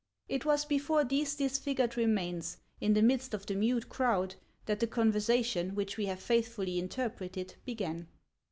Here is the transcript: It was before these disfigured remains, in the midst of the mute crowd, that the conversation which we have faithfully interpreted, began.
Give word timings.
It 0.27 0.45
was 0.45 0.65
before 0.65 1.03
these 1.03 1.35
disfigured 1.35 1.95
remains, 1.95 2.57
in 2.79 2.93
the 2.95 3.03
midst 3.03 3.35
of 3.35 3.45
the 3.45 3.53
mute 3.53 3.87
crowd, 3.87 4.33
that 4.65 4.79
the 4.79 4.87
conversation 4.87 5.75
which 5.75 5.95
we 5.95 6.07
have 6.07 6.19
faithfully 6.19 6.79
interpreted, 6.79 7.53
began. 7.65 8.07